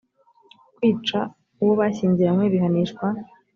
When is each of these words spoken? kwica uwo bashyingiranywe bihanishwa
kwica 0.77 1.19
uwo 1.61 1.73
bashyingiranywe 1.79 2.45
bihanishwa 2.53 3.05